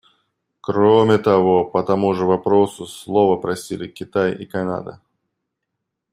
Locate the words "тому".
1.83-2.15